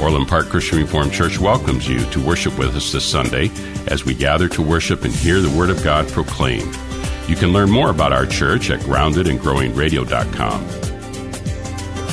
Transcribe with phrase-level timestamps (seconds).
[0.00, 3.50] Orland Park Christian Reformed Church welcomes you to worship with us this Sunday
[3.86, 6.76] as we gather to worship and hear the Word of God proclaimed.
[7.28, 10.62] You can learn more about our church at groundedandgrowingradio.com.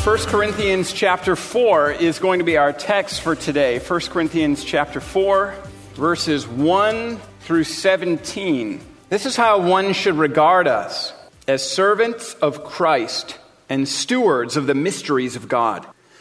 [0.04, 3.80] 1 Corinthians chapter 4 is going to be our text for today.
[3.80, 5.54] 1 Corinthians chapter 4,
[5.96, 8.80] verses 1 through 17.
[9.10, 11.14] This is how one should regard us
[11.48, 13.38] as servants of Christ
[13.70, 15.86] and stewards of the mysteries of God.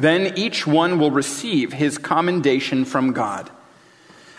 [0.00, 3.50] Then each one will receive his commendation from God.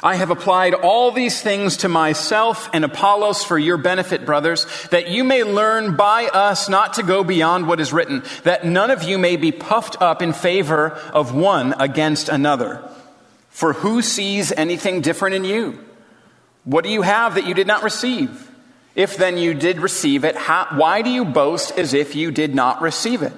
[0.04, 5.10] I have applied all these things to myself and Apollos for your benefit, brothers, that
[5.10, 9.04] you may learn by us not to go beyond what is written, that none of
[9.04, 12.84] you may be puffed up in favor of one against another.
[13.50, 15.78] For who sees anything different in you?
[16.64, 18.50] What do you have that you did not receive?
[18.96, 22.56] If then you did receive it, how, why do you boast as if you did
[22.56, 23.34] not receive it?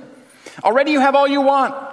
[0.63, 1.92] Already you have all you want.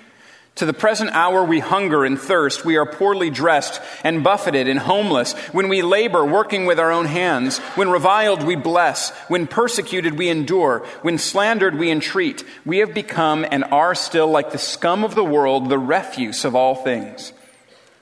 [0.55, 2.65] To the present hour we hunger and thirst.
[2.65, 5.33] We are poorly dressed and buffeted and homeless.
[5.53, 7.57] When we labor, working with our own hands.
[7.75, 9.11] When reviled, we bless.
[9.27, 10.85] When persecuted, we endure.
[11.01, 12.43] When slandered, we entreat.
[12.65, 16.53] We have become and are still like the scum of the world, the refuse of
[16.53, 17.33] all things.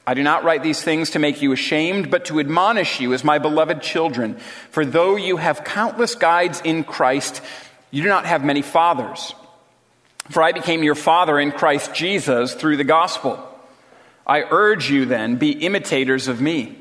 [0.07, 3.23] I do not write these things to make you ashamed, but to admonish you as
[3.23, 4.37] my beloved children.
[4.71, 7.43] For though you have countless guides in Christ,
[7.91, 9.35] you do not have many fathers.
[10.29, 13.43] For I became your father in Christ Jesus through the gospel.
[14.27, 16.77] I urge you then, be imitators of me.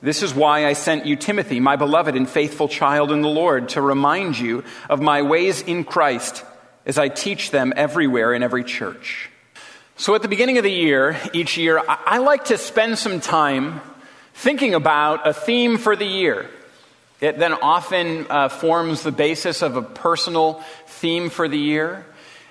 [0.00, 3.70] This is why I sent you Timothy, my beloved and faithful child in the Lord,
[3.70, 6.44] to remind you of my ways in Christ
[6.86, 9.30] as I teach them everywhere in every church.
[9.96, 13.80] So at the beginning of the year, each year, I like to spend some time
[14.34, 16.48] thinking about a theme for the year.
[17.20, 22.04] It then often uh, forms the basis of a personal theme for the year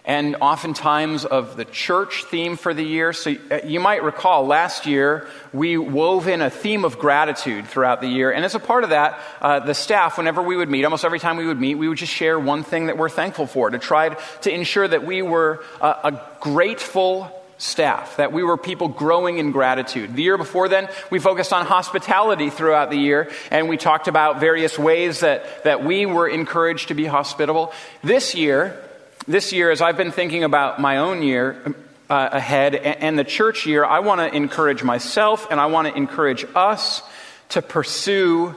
[0.06, 3.14] and oftentimes of the church theme for the year.
[3.14, 8.02] So uh, you might recall last year we wove in a theme of gratitude throughout
[8.02, 8.32] the year.
[8.32, 11.20] And as a part of that, uh, the staff, whenever we would meet, almost every
[11.20, 13.80] time we would meet, we would just share one thing that we're thankful for to
[13.80, 14.10] try
[14.42, 19.52] to ensure that we were a, a grateful staff, that we were people growing in
[19.52, 20.16] gratitude.
[20.16, 24.42] The year before then, we focused on hospitality throughout the year, and we talked about
[24.42, 27.72] various ways that, that we were encouraged to be hospitable.
[28.04, 28.83] This year,
[29.28, 31.76] this year, as I've been thinking about my own year
[32.10, 35.96] uh, ahead and the church year, I want to encourage myself and I want to
[35.96, 37.02] encourage us
[37.50, 38.56] to pursue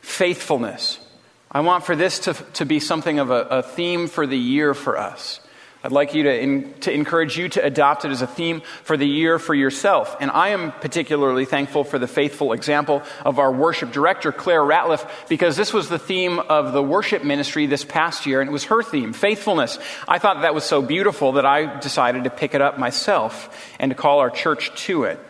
[0.00, 0.98] faithfulness.
[1.50, 4.74] I want for this to, to be something of a, a theme for the year
[4.74, 5.40] for us.
[5.84, 8.96] I'd like you to, in, to encourage you to adopt it as a theme for
[8.96, 10.16] the year for yourself.
[10.18, 15.06] And I am particularly thankful for the faithful example of our worship director, Claire Ratliff,
[15.28, 18.64] because this was the theme of the worship ministry this past year, and it was
[18.64, 19.78] her theme, faithfulness.
[20.08, 23.90] I thought that was so beautiful that I decided to pick it up myself and
[23.90, 25.20] to call our church to it.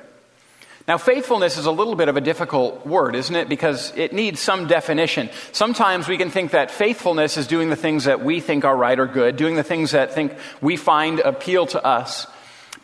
[0.87, 3.49] Now, faithfulness is a little bit of a difficult word, isn't it?
[3.49, 5.31] Because it needs some definition.
[5.53, 8.99] Sometimes we can think that faithfulness is doing the things that we think are right
[8.99, 12.27] or good, doing the things that think we find appeal to us.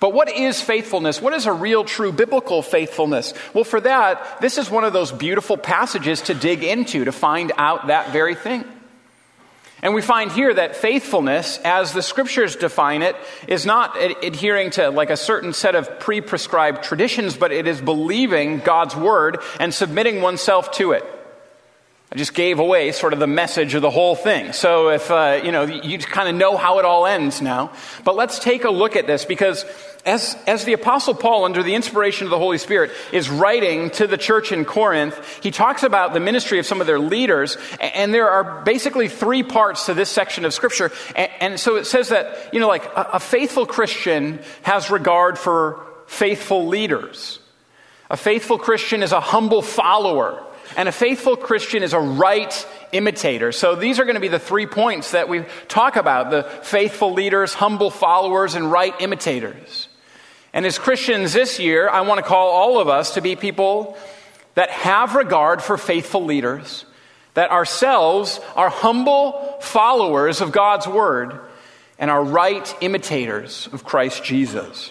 [0.01, 1.21] But what is faithfulness?
[1.21, 3.35] What is a real, true biblical faithfulness?
[3.53, 7.53] Well, for that, this is one of those beautiful passages to dig into to find
[7.59, 8.65] out that very thing.
[9.83, 13.17] And we find here that faithfulness, as the scriptures define it,
[13.49, 17.81] is not adhering to like a certain set of pre prescribed traditions, but it is
[17.81, 21.05] believing God's word and submitting oneself to it.
[22.13, 24.53] I just gave away sort of the message of the whole thing.
[24.53, 27.71] So if, uh, you know, you kind of know how it all ends now.
[28.03, 29.65] But let's take a look at this because
[30.05, 34.09] as, as the Apostle Paul, under the inspiration of the Holy Spirit, is writing to
[34.09, 38.13] the church in Corinth, he talks about the ministry of some of their leaders, and
[38.13, 40.91] there are basically three parts to this section of Scripture.
[41.15, 45.39] And, and so it says that, you know, like a, a faithful Christian has regard
[45.39, 47.39] for faithful leaders.
[48.11, 50.45] A faithful Christian is a humble follower.
[50.77, 53.53] And a faithful Christian is a right imitator.
[53.53, 57.13] So these are going to be the three points that we talk about the faithful
[57.13, 59.89] leaders, humble followers, and right imitators.
[60.53, 63.97] And as Christians this year, I want to call all of us to be people
[64.55, 66.85] that have regard for faithful leaders,
[67.35, 71.39] that ourselves are humble followers of God's word,
[71.99, 74.91] and are right imitators of Christ Jesus.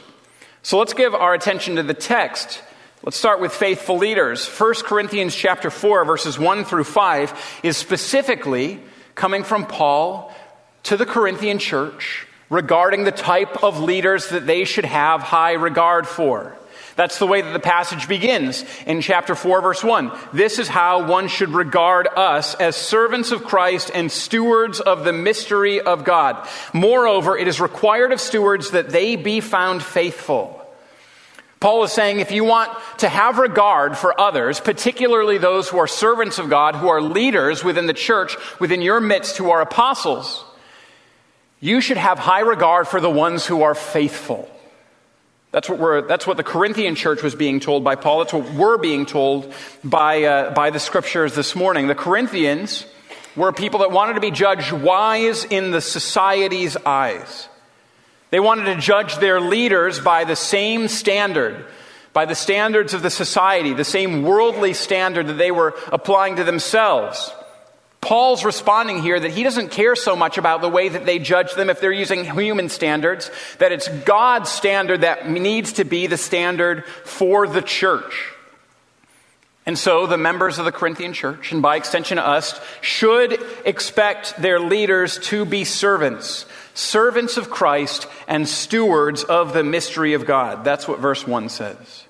[0.62, 2.62] So let's give our attention to the text.
[3.02, 4.46] Let's start with faithful leaders.
[4.46, 8.82] 1 Corinthians chapter 4 verses 1 through 5 is specifically
[9.16, 10.36] coming from Paul
[10.84, 16.08] to the Corinthian church regarding the type of leaders that they should have high regard
[16.08, 16.58] for.
[16.98, 20.12] That's the way that the passage begins in chapter 4, verse 1.
[20.34, 25.14] This is how one should regard us as servants of Christ and stewards of the
[25.14, 26.46] mystery of God.
[26.74, 30.59] Moreover, it is required of stewards that they be found faithful.
[31.60, 35.88] Paul is saying if you want to have regard for others, particularly those who are
[35.88, 40.46] servants of God, who are leaders within the church, within your midst, who are apostles,
[41.60, 44.50] you should have high regard for the ones who are faithful.
[45.52, 48.20] That's what, we're, that's what the Corinthian church was being told by Paul.
[48.20, 49.52] That's what we're being told
[49.84, 51.88] by, uh, by the scriptures this morning.
[51.88, 52.86] The Corinthians
[53.36, 57.49] were people that wanted to be judged wise in the society's eyes.
[58.32, 61.66] They wanted to judge their leaders by the same standard,
[62.14, 66.44] by the standards of the society, the same worldly standard that they were applying to
[66.44, 67.34] themselves.
[68.02, 71.54] Paul's responding here that he doesn't care so much about the way that they judge
[71.56, 76.18] them if they're using human standards, that it's God's standard that needs to be the
[76.18, 78.32] standard for the church.
[79.66, 84.60] And so the members of the Corinthian church, and by extension us, should expect their
[84.60, 86.46] leaders to be servants,
[86.80, 90.64] servants of Christ and stewards of the mystery of God.
[90.64, 92.06] That's what verse 1 says.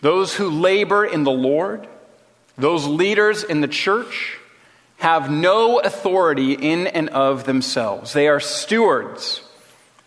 [0.00, 1.86] Those who labor in the Lord,
[2.56, 4.38] those leaders in the church,
[4.98, 8.12] have no authority in and of themselves.
[8.12, 9.42] They are stewards.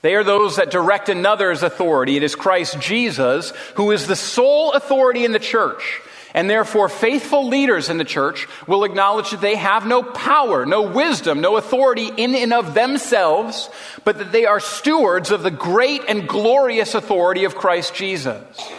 [0.02, 2.18] They are those that direct another's authority.
[2.18, 6.02] It is Christ Jesus who is the sole authority in the church.
[6.34, 10.82] And therefore, faithful leaders in the church will acknowledge that they have no power, no
[10.82, 13.70] wisdom, no authority in and of themselves,
[14.04, 18.72] but that they are stewards of the great and glorious authority of Christ Jesus.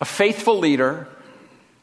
[0.00, 1.06] A faithful leader,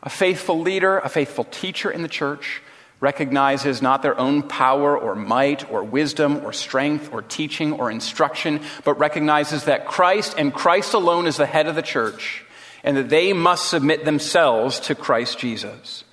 [0.04, 2.62] a faithful leader, a faithful teacher in the church
[3.00, 8.62] recognizes not their own power or might or wisdom or strength or teaching or instruction,
[8.84, 12.44] but recognizes that Christ and Christ alone is the head of the church
[12.84, 16.04] and that they must submit themselves to Christ Jesus.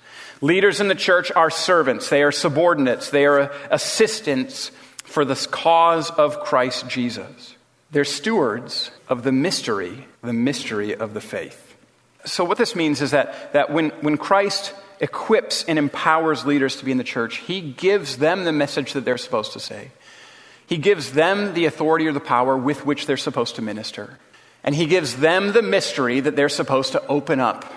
[0.41, 4.71] Leaders in the church are servants, they are subordinates, they are assistants
[5.03, 7.55] for the cause of Christ Jesus.
[7.91, 11.75] They're stewards of the mystery, the mystery of the faith.
[12.23, 16.85] So, what this means is that, that when, when Christ equips and empowers leaders to
[16.85, 19.91] be in the church, he gives them the message that they're supposed to say.
[20.67, 24.17] He gives them the authority or the power with which they're supposed to minister.
[24.63, 27.71] And he gives them the mystery that they're supposed to open up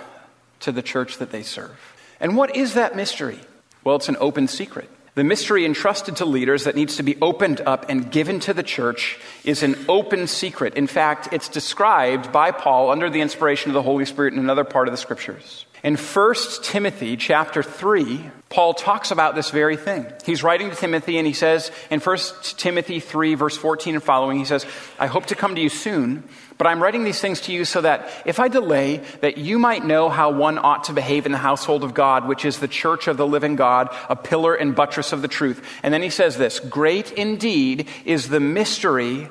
[0.61, 1.79] to the church that they serve.
[2.21, 3.41] And what is that mystery?
[3.85, 4.91] Well, it's an open secret.
[5.14, 8.64] The mystery entrusted to leaders that needs to be opened up and given to the
[8.64, 10.75] church is an open secret.
[10.75, 14.64] In fact, it's described by Paul under the inspiration of the Holy Spirit in another
[14.64, 15.67] part of the scriptures.
[15.85, 20.07] In 1 Timothy chapter 3, Paul talks about this very thing.
[20.25, 22.19] He's writing to Timothy and he says in 1
[22.57, 24.64] Timothy 3, verse 14 and following, he says,
[24.99, 26.25] I hope to come to you soon,
[26.57, 29.85] but I'm writing these things to you so that if I delay, that you might
[29.85, 33.07] know how one ought to behave in the household of God, which is the church
[33.07, 35.62] of the living God, a pillar and buttress of the truth.
[35.83, 39.29] And then he says this Great indeed is the mystery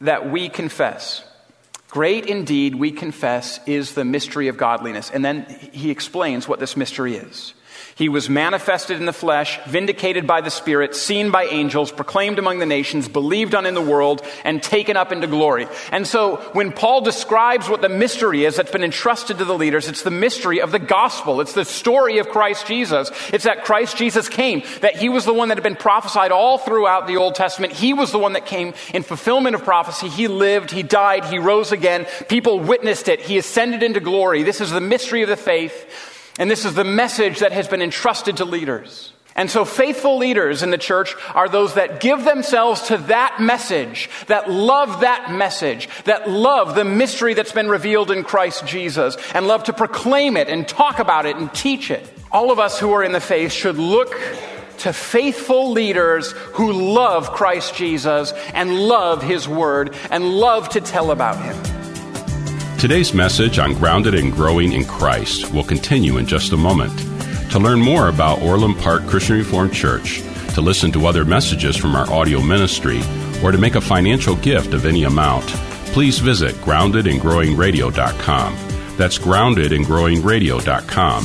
[0.00, 1.22] that we confess.
[1.92, 5.10] Great indeed, we confess, is the mystery of godliness.
[5.10, 7.52] And then he explains what this mystery is.
[7.94, 12.58] He was manifested in the flesh, vindicated by the Spirit, seen by angels, proclaimed among
[12.58, 15.66] the nations, believed on in the world, and taken up into glory.
[15.90, 19.88] And so, when Paul describes what the mystery is that's been entrusted to the leaders,
[19.88, 21.40] it's the mystery of the gospel.
[21.40, 23.10] It's the story of Christ Jesus.
[23.32, 26.58] It's that Christ Jesus came, that he was the one that had been prophesied all
[26.58, 27.72] throughout the Old Testament.
[27.72, 30.08] He was the one that came in fulfillment of prophecy.
[30.08, 32.06] He lived, he died, he rose again.
[32.28, 33.20] People witnessed it.
[33.20, 34.42] He ascended into glory.
[34.42, 36.11] This is the mystery of the faith.
[36.38, 39.12] And this is the message that has been entrusted to leaders.
[39.34, 44.10] And so faithful leaders in the church are those that give themselves to that message,
[44.26, 49.46] that love that message, that love the mystery that's been revealed in Christ Jesus, and
[49.46, 52.06] love to proclaim it and talk about it and teach it.
[52.30, 54.14] All of us who are in the faith should look
[54.78, 61.10] to faithful leaders who love Christ Jesus and love His Word and love to tell
[61.10, 61.81] about Him.
[62.82, 66.92] Today's message on Grounded and Growing in Christ will continue in just a moment.
[67.52, 70.20] To learn more about Orland Park Christian Reformed Church,
[70.54, 73.00] to listen to other messages from our audio ministry,
[73.40, 75.44] or to make a financial gift of any amount,
[75.94, 78.56] please visit groundedandgrowingradio.com.
[78.96, 81.24] That's groundedandgrowingradio.com.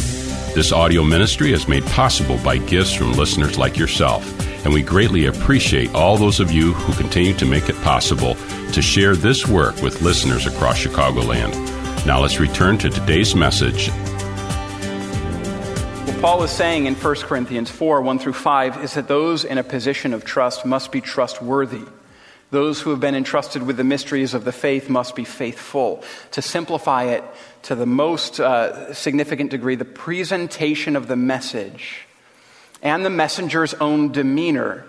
[0.53, 4.37] This audio ministry is made possible by gifts from listeners like yourself
[4.67, 8.35] and we greatly appreciate all those of you who continue to make it possible
[8.77, 11.51] to share this work with listeners across Chicagoland.
[12.05, 13.89] Now let's return to today's message.
[16.05, 19.57] What Paul is saying in 1 Corinthians 4 1 through 5 is that those in
[19.57, 21.85] a position of trust must be trustworthy.
[22.51, 26.03] Those who have been entrusted with the mysteries of the faith must be faithful.
[26.33, 27.23] To simplify it
[27.63, 32.05] to the most uh, significant degree, the presentation of the message
[32.83, 34.85] and the messenger's own demeanor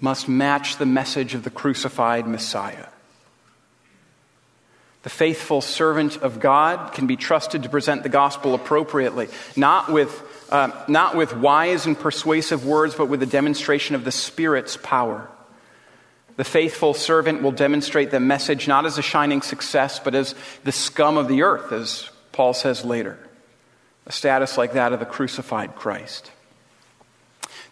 [0.00, 2.86] must match the message of the crucified Messiah.
[5.04, 10.22] The faithful servant of God can be trusted to present the gospel appropriately, not with,
[10.50, 15.28] uh, not with wise and persuasive words, but with a demonstration of the Spirit's power.
[16.36, 20.34] The faithful servant will demonstrate the message not as a shining success, but as
[20.64, 23.18] the scum of the earth, as Paul says later.
[24.06, 26.30] A status like that of the crucified Christ.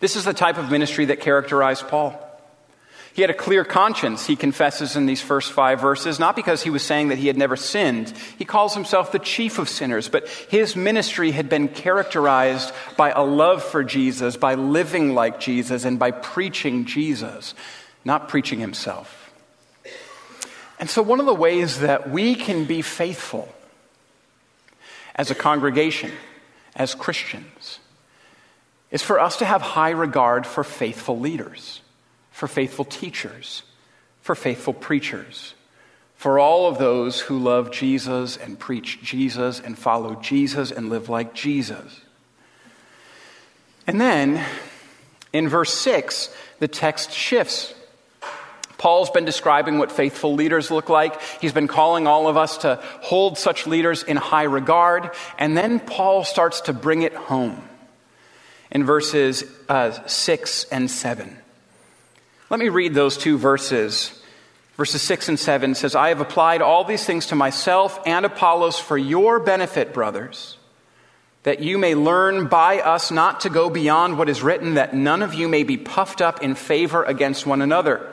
[0.01, 2.32] This is the type of ministry that characterized Paul.
[3.15, 6.71] He had a clear conscience, he confesses in these first five verses, not because he
[6.71, 8.15] was saying that he had never sinned.
[8.39, 13.23] He calls himself the chief of sinners, but his ministry had been characterized by a
[13.23, 17.55] love for Jesus, by living like Jesus, and by preaching Jesus,
[18.03, 19.31] not preaching himself.
[20.79, 23.47] And so, one of the ways that we can be faithful
[25.15, 26.11] as a congregation,
[26.75, 27.79] as Christians,
[28.91, 31.82] is for us to have high regard for faithful leaders,
[32.43, 33.63] for faithful teachers,
[34.21, 35.55] for faithful preachers,
[36.17, 41.09] for all of those who love Jesus and preach Jesus and follow Jesus and live
[41.09, 42.01] like Jesus.
[43.87, 44.45] And then
[45.33, 47.75] in verse 6, the text shifts.
[48.77, 51.23] Paul's been describing what faithful leaders look like.
[51.41, 55.13] He's been calling all of us to hold such leaders in high regard.
[55.39, 57.63] And then Paul starts to bring it home
[58.73, 61.37] in verses uh, 6 and 7.
[62.53, 64.13] Let me read those two verses.
[64.77, 68.79] Verses 6 and 7 says, I have applied all these things to myself and Apollos
[68.79, 70.59] for your benefit, brothers,
[71.45, 75.23] that you may learn by us not to go beyond what is written, that none
[75.23, 78.13] of you may be puffed up in favor against one another.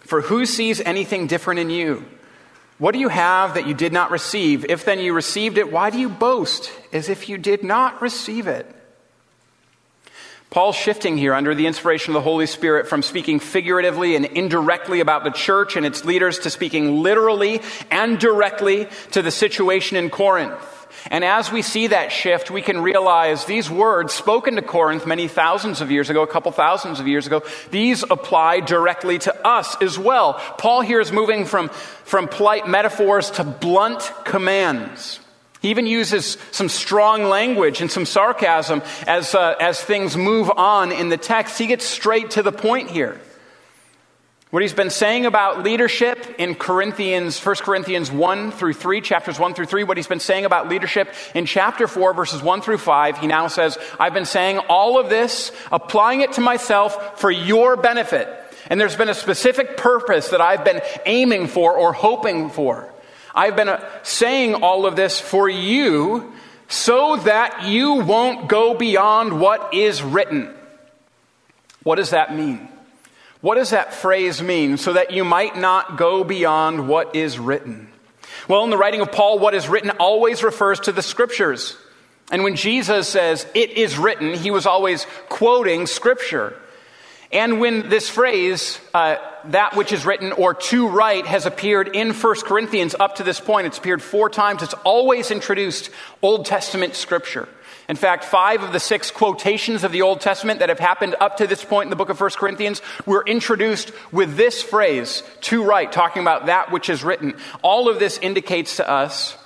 [0.00, 2.04] For who sees anything different in you?
[2.78, 4.64] What do you have that you did not receive?
[4.64, 8.48] If then you received it, why do you boast as if you did not receive
[8.48, 8.66] it?
[10.50, 15.00] Paul's shifting here under the inspiration of the Holy Spirit from speaking figuratively and indirectly
[15.00, 17.60] about the church and its leaders to speaking literally
[17.90, 20.54] and directly to the situation in Corinth.
[21.10, 25.28] And as we see that shift, we can realize these words spoken to Corinth many
[25.28, 29.76] thousands of years ago, a couple thousands of years ago, these apply directly to us
[29.82, 30.34] as well.
[30.58, 35.20] Paul here is moving from, from polite metaphors to blunt commands.
[35.66, 40.92] He even uses some strong language and some sarcasm as, uh, as things move on
[40.92, 41.58] in the text.
[41.58, 43.20] He gets straight to the point here.
[44.50, 49.54] What he's been saying about leadership in Corinthians, 1 Corinthians 1 through 3, chapters 1
[49.54, 53.18] through 3, what he's been saying about leadership in chapter 4, verses 1 through 5,
[53.18, 57.76] he now says, I've been saying all of this, applying it to myself for your
[57.76, 58.28] benefit.
[58.70, 62.92] And there's been a specific purpose that I've been aiming for or hoping for.
[63.36, 66.32] I've been uh, saying all of this for you
[66.68, 70.52] so that you won't go beyond what is written.
[71.82, 72.68] What does that mean?
[73.42, 74.78] What does that phrase mean?
[74.78, 77.88] So that you might not go beyond what is written.
[78.48, 81.76] Well, in the writing of Paul, what is written always refers to the scriptures.
[82.32, 86.60] And when Jesus says, it is written, he was always quoting scripture.
[87.30, 89.16] And when this phrase, uh,
[89.52, 93.40] that which is written or to write, has appeared in 1 Corinthians up to this
[93.40, 95.90] point, it's appeared four times, it's always introduced
[96.22, 97.48] Old Testament scripture.
[97.88, 101.36] In fact, five of the six quotations of the Old Testament that have happened up
[101.36, 105.62] to this point in the book of 1 Corinthians were introduced with this phrase, to
[105.62, 107.34] write, talking about that which is written.
[107.62, 109.36] All of this indicates to us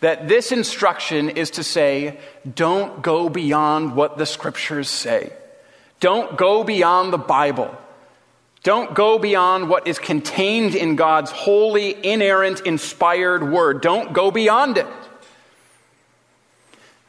[0.00, 2.18] that this instruction is to say,
[2.52, 5.32] don't go beyond what the scriptures say.
[6.00, 7.74] Don't go beyond the Bible.
[8.64, 13.82] Don't go beyond what is contained in God's holy, inerrant, inspired word.
[13.82, 14.86] Don't go beyond it.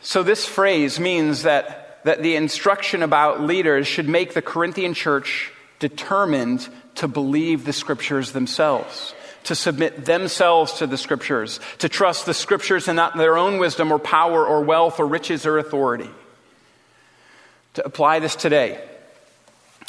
[0.01, 5.51] So, this phrase means that, that the instruction about leaders should make the Corinthian church
[5.79, 12.33] determined to believe the scriptures themselves, to submit themselves to the scriptures, to trust the
[12.33, 16.09] scriptures and not their own wisdom or power or wealth or riches or authority.
[17.75, 18.81] To apply this today,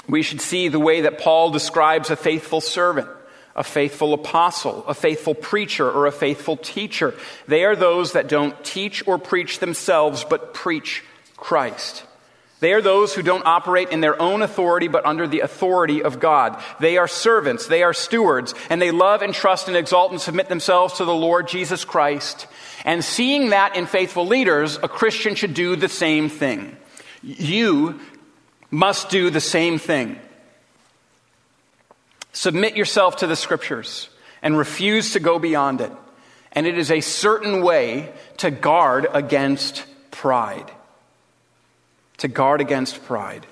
[0.08, 3.08] we should see the way that Paul describes a faithful servant
[3.56, 7.14] a faithful apostle, a faithful preacher, or a faithful teacher.
[7.48, 11.02] They are those that don't teach or preach themselves, but preach
[11.38, 12.04] Christ.
[12.60, 16.20] They are those who don't operate in their own authority, but under the authority of
[16.20, 16.62] God.
[16.80, 20.48] They are servants, they are stewards, and they love and trust and exalt and submit
[20.48, 22.46] themselves to the Lord Jesus Christ.
[22.84, 26.76] And seeing that in faithful leaders, a Christian should do the same thing.
[27.22, 28.00] You
[28.76, 30.20] must do the same thing.
[32.32, 34.10] Submit yourself to the scriptures
[34.42, 35.90] and refuse to go beyond it.
[36.52, 40.70] And it is a certain way to guard against pride.
[42.18, 43.46] To guard against pride.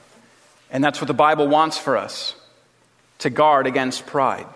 [0.71, 2.35] And that's what the Bible wants for us
[3.21, 4.47] to guard against pride.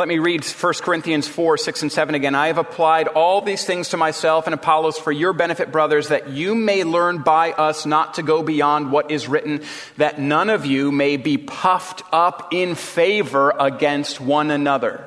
[0.00, 2.34] Let me read 1 Corinthians 4, 6, and 7 again.
[2.34, 6.30] I have applied all these things to myself and Apollos for your benefit, brothers, that
[6.30, 9.60] you may learn by us not to go beyond what is written,
[9.98, 15.06] that none of you may be puffed up in favor against one another.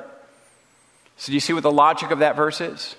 [1.16, 2.94] So, do you see what the logic of that verse is?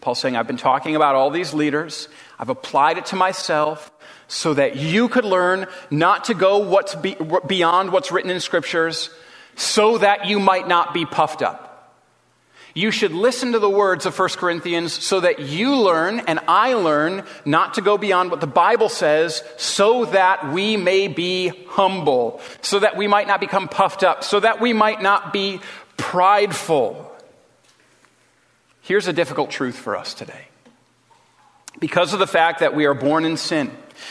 [0.00, 3.92] Paul's saying, I've been talking about all these leaders, I've applied it to myself
[4.28, 9.10] so that you could learn not to go what's be, beyond what's written in scriptures
[9.56, 11.70] so that you might not be puffed up.
[12.74, 16.74] You should listen to the words of 1 Corinthians so that you learn and I
[16.74, 22.40] learn not to go beyond what the Bible says so that we may be humble,
[22.62, 25.60] so that we might not become puffed up, so that we might not be
[25.96, 27.10] prideful.
[28.82, 30.46] Here's a difficult truth for us today.
[31.80, 33.70] Because of the fact that we are born in sin,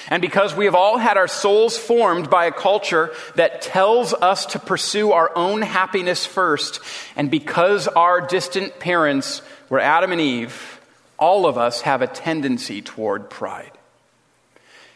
[0.10, 4.46] and because we have all had our souls formed by a culture that tells us
[4.48, 6.80] to pursue our own happiness first,
[7.16, 10.80] and because our distant parents were Adam and Eve,
[11.18, 13.72] all of us have a tendency toward pride.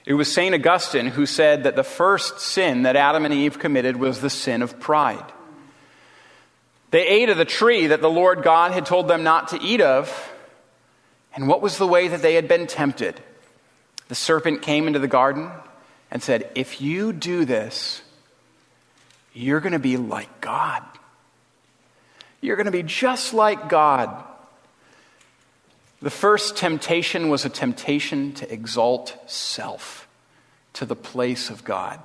[0.06, 0.54] It was St.
[0.54, 4.62] Augustine who said that the first sin that Adam and Eve committed was the sin
[4.62, 5.24] of pride.
[6.92, 9.82] They ate of the tree that the Lord God had told them not to eat
[9.82, 10.30] of.
[11.36, 13.20] And what was the way that they had been tempted?
[14.08, 15.52] The serpent came into the garden
[16.12, 18.02] and said, If you do this,
[19.34, 20.84] you're going to be like God.
[22.42, 24.24] You're going to be just like God.
[26.02, 30.08] The first temptation was a temptation to exalt self
[30.74, 32.00] to the place of God.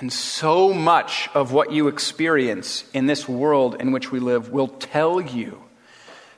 [0.00, 4.68] And so much of what you experience in this world in which we live will
[4.68, 5.62] tell you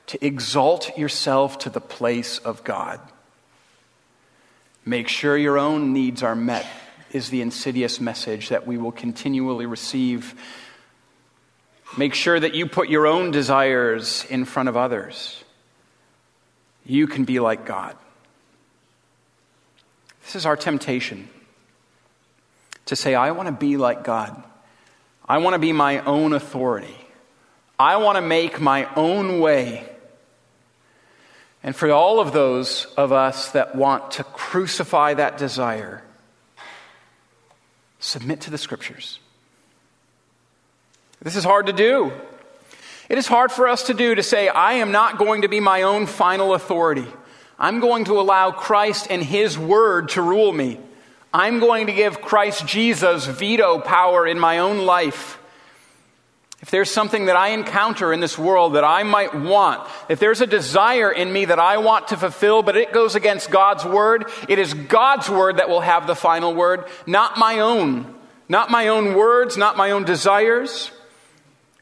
[0.07, 2.99] to exalt yourself to the place of God.
[4.85, 6.65] Make sure your own needs are met,
[7.11, 10.35] is the insidious message that we will continually receive.
[11.97, 15.43] Make sure that you put your own desires in front of others.
[16.85, 17.95] You can be like God.
[20.25, 21.29] This is our temptation
[22.85, 24.43] to say, I want to be like God.
[25.27, 26.97] I want to be my own authority.
[27.79, 29.89] I want to make my own way.
[31.63, 36.03] And for all of those of us that want to crucify that desire,
[37.99, 39.19] submit to the scriptures.
[41.21, 42.11] This is hard to do.
[43.07, 45.61] It is hard for us to do to say, I am not going to be
[45.61, 47.07] my own final authority.
[47.57, 50.79] I'm going to allow Christ and His Word to rule me.
[51.33, 55.39] I'm going to give Christ Jesus veto power in my own life.
[56.63, 60.39] If there's something that I encounter in this world that I might want, if there's
[60.39, 64.31] a desire in me that I want to fulfill, but it goes against God's word,
[64.47, 68.15] it is God's word that will have the final word, not my own.
[68.47, 70.91] Not my own words, not my own desires.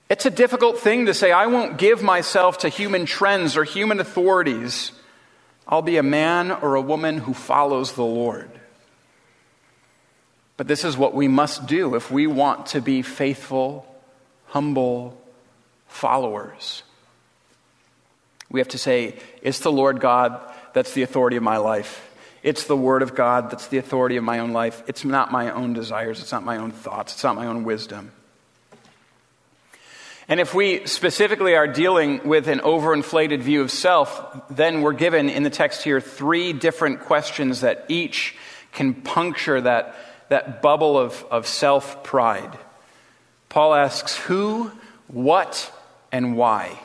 [0.09, 3.99] It's a difficult thing to say, I won't give myself to human trends or human
[3.99, 4.93] authorities.
[5.67, 8.49] I'll be a man or a woman who follows the Lord.
[10.57, 13.85] But this is what we must do if we want to be faithful,
[14.51, 15.17] humble
[15.87, 16.83] followers.
[18.49, 20.39] We have to say, It's the Lord God
[20.73, 22.07] that's the authority of my life.
[22.43, 24.83] It's the Word of God that's the authority of my own life.
[24.87, 26.19] It's not my own desires.
[26.19, 27.13] It's not my own thoughts.
[27.13, 28.11] It's not my own wisdom.
[30.27, 35.29] And if we specifically are dealing with an overinflated view of self, then we're given
[35.29, 38.35] in the text here three different questions that each
[38.73, 39.95] can puncture that,
[40.29, 42.57] that bubble of, of self pride.
[43.51, 44.71] Paul asks who,
[45.09, 45.73] what,
[46.09, 46.79] and why.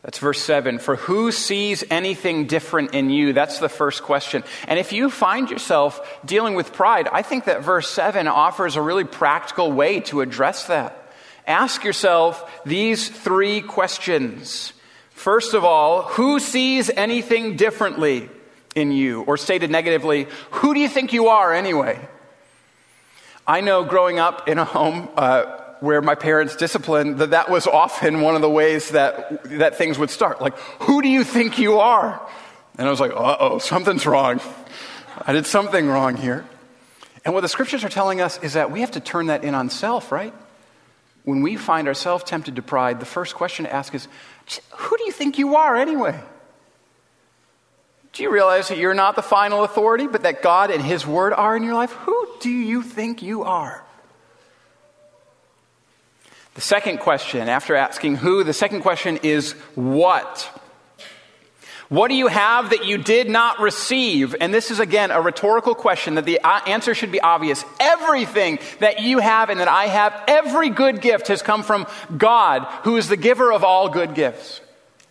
[0.00, 0.78] That's verse 7.
[0.78, 3.34] For who sees anything different in you?
[3.34, 4.44] That's the first question.
[4.66, 8.82] And if you find yourself dealing with pride, I think that verse 7 offers a
[8.82, 11.12] really practical way to address that.
[11.46, 14.72] Ask yourself these three questions.
[15.10, 18.30] First of all, who sees anything differently
[18.74, 19.20] in you?
[19.20, 22.00] Or stated negatively, who do you think you are anyway?
[23.46, 27.66] I know growing up in a home, uh, where my parents disciplined, that that was
[27.66, 30.40] often one of the ways that, that things would start.
[30.40, 32.26] Like, who do you think you are?
[32.78, 34.40] And I was like, uh oh, something's wrong.
[35.26, 36.44] I did something wrong here.
[37.24, 39.54] And what the scriptures are telling us is that we have to turn that in
[39.54, 40.32] on self, right?
[41.24, 44.08] When we find ourselves tempted to pride, the first question to ask is,
[44.70, 46.18] who do you think you are anyway?
[48.14, 51.32] Do you realize that you're not the final authority, but that God and His Word
[51.32, 51.90] are in your life?
[51.90, 53.84] Who do you think you are?
[56.54, 60.48] The second question, after asking who, the second question is what?
[61.88, 64.36] What do you have that you did not receive?
[64.40, 67.64] And this is again a rhetorical question that the uh, answer should be obvious.
[67.80, 72.64] Everything that you have and that I have, every good gift has come from God,
[72.84, 74.60] who is the giver of all good gifts.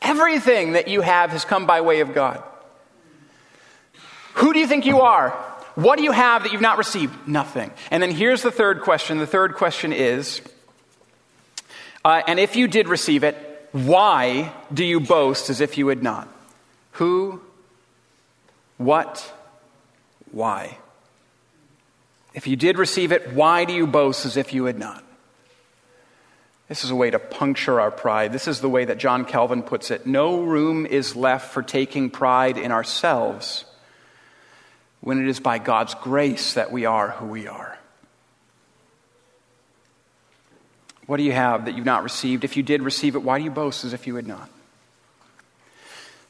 [0.02, 2.42] Everything that you have has come by way of God.
[4.36, 5.32] Who do you think you are?
[5.76, 7.28] What do you have that you've not received?
[7.28, 7.72] Nothing.
[7.90, 9.18] And then here's the third question.
[9.18, 10.42] The third question is
[12.06, 16.04] uh, and if you did receive it, why do you boast as if you had
[16.04, 16.28] not?
[16.94, 17.42] Who,
[18.78, 19.34] what,
[20.32, 20.78] why?
[22.34, 25.04] If you did receive it, why do you boast as if you had not?
[26.68, 28.34] This is a way to puncture our pride.
[28.34, 30.06] This is the way that John Calvin puts it.
[30.06, 33.66] No room is left for taking pride in ourselves
[35.04, 37.78] when it is by God's grace that we are who we are.
[41.08, 42.46] What do you have that you've not received?
[42.46, 44.50] If you did receive it, why do you boast as if you had not?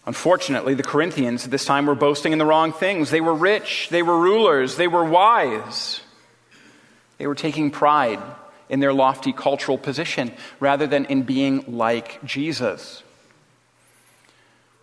[0.07, 3.11] Unfortunately, the Corinthians at this time were boasting in the wrong things.
[3.11, 6.01] They were rich, they were rulers, they were wise.
[7.19, 8.19] They were taking pride
[8.69, 13.03] in their lofty cultural position rather than in being like Jesus.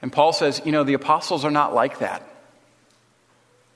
[0.00, 2.30] And Paul says, you know, the apostles are not like that.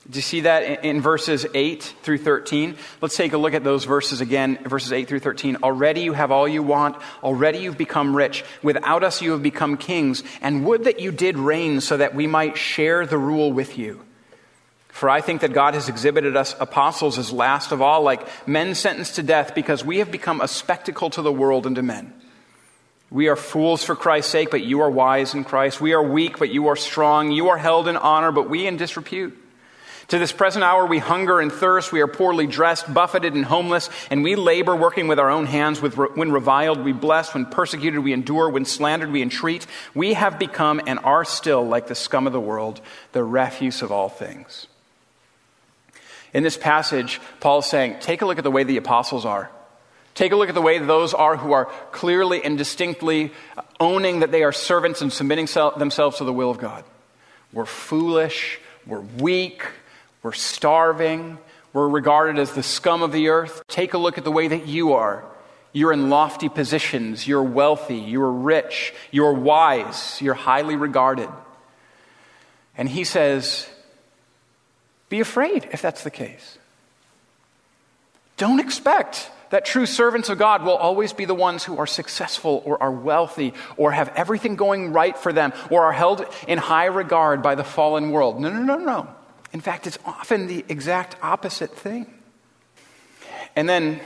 [0.08, 2.76] Do you see that in verses 8 through 13?
[3.00, 5.56] Let's take a look at those verses again, verses 8 through 13.
[5.62, 6.96] Already you have all you want.
[7.22, 8.44] Already you've become rich.
[8.62, 10.22] Without us you have become kings.
[10.42, 14.04] And would that you did reign so that we might share the rule with you.
[14.88, 18.74] For I think that God has exhibited us apostles as last of all, like men
[18.74, 22.12] sentenced to death, because we have become a spectacle to the world and to men.
[23.10, 25.80] We are fools for Christ's sake, but you are wise in Christ.
[25.80, 27.32] We are weak, but you are strong.
[27.32, 29.36] You are held in honor, but we in disrepute.
[30.08, 31.90] To this present hour, we hunger and thirst.
[31.90, 35.80] We are poorly dressed, buffeted, and homeless, and we labor working with our own hands.
[35.80, 37.32] When reviled, we bless.
[37.32, 38.50] When persecuted, we endure.
[38.50, 39.66] When slandered, we entreat.
[39.94, 42.80] We have become and are still like the scum of the world,
[43.12, 44.66] the refuse of all things.
[46.34, 49.50] In this passage, Paul is saying, take a look at the way the apostles are.
[50.14, 53.32] Take a look at the way those are who are clearly and distinctly
[53.80, 56.84] owning that they are servants and submitting themselves to the will of God.
[57.52, 59.64] We're foolish, we're weak,
[60.24, 61.38] we're starving.
[61.74, 63.62] We're regarded as the scum of the earth.
[63.68, 65.22] Take a look at the way that you are.
[65.74, 67.28] You're in lofty positions.
[67.28, 67.98] You're wealthy.
[67.98, 68.94] You're rich.
[69.10, 70.22] You're wise.
[70.22, 71.28] You're highly regarded.
[72.74, 73.68] And he says,
[75.10, 76.58] Be afraid if that's the case.
[78.38, 82.62] Don't expect that true servants of God will always be the ones who are successful
[82.64, 86.86] or are wealthy or have everything going right for them or are held in high
[86.86, 88.40] regard by the fallen world.
[88.40, 89.14] No, no, no, no.
[89.54, 92.12] In fact, it's often the exact opposite thing.
[93.54, 94.00] And then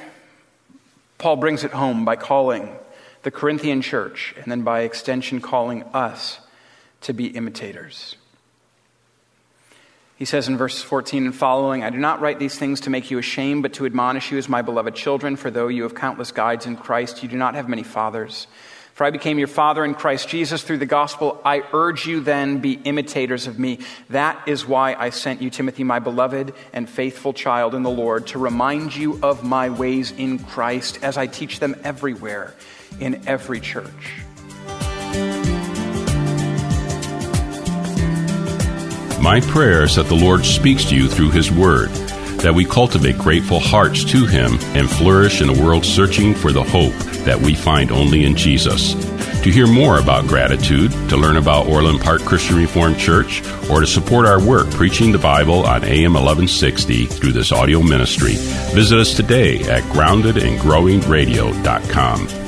[1.16, 2.76] Paul brings it home by calling
[3.22, 6.38] the Corinthian church, and then by extension, calling us
[7.00, 8.16] to be imitators.
[10.16, 13.10] He says in verses 14 and following, I do not write these things to make
[13.10, 16.30] you ashamed, but to admonish you as my beloved children, for though you have countless
[16.30, 18.48] guides in Christ, you do not have many fathers.
[18.98, 21.40] For I became your father in Christ Jesus through the gospel.
[21.44, 23.78] I urge you then, be imitators of me.
[24.10, 28.26] That is why I sent you, Timothy, my beloved and faithful child in the Lord,
[28.26, 32.56] to remind you of my ways in Christ as I teach them everywhere
[32.98, 33.86] in every church.
[39.22, 41.90] My prayer is that the Lord speaks to you through His Word,
[42.40, 46.64] that we cultivate grateful hearts to Him and flourish in a world searching for the
[46.64, 48.94] hope that we find only in Jesus.
[49.42, 53.86] To hear more about gratitude, to learn about Orland Park Christian Reformed Church, or to
[53.86, 58.36] support our work preaching the Bible on AM 1160 through this audio ministry,
[58.74, 62.47] visit us today at groundedandgrowingradio.com.